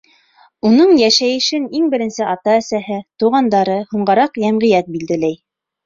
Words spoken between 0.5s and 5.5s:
Уның йәшәйешен иң беренсе ата-әсәһе, туғандары, һуңғараҡ йәмғиәт билдәләй.